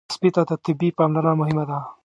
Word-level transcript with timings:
سپي 0.15 0.29
ته 0.35 0.41
طبي 0.63 0.89
پاملرنه 0.97 1.33
مهمه 1.41 1.63
ده. 1.69 1.79